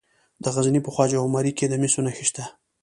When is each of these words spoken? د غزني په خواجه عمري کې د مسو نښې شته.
د 0.43 0.45
غزني 0.55 0.79
په 0.83 0.89
خواجه 0.93 1.17
عمري 1.25 1.51
کې 1.57 1.65
د 1.69 1.73
مسو 1.81 1.99
نښې 2.05 2.25
شته. 2.29 2.43